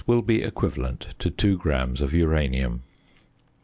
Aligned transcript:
will 0.07 0.23
be 0.23 0.41
equivalent 0.41 1.13
to 1.19 1.29
2 1.29 1.59
grams 1.59 2.01
of 2.01 2.11
uranium. 2.11 2.81